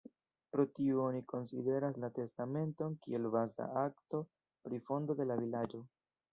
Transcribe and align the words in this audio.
Pro 0.55 0.63
tio 0.77 0.95
oni 1.07 1.19
konsideras 1.33 1.99
la 2.05 2.09
testamenton 2.17 2.97
kiel 3.05 3.29
baza 3.37 3.69
akto 3.85 4.25
pri 4.67 4.83
fondo 4.91 5.21
de 5.25 5.33
la 5.33 5.41
vilaĝo. 5.47 5.87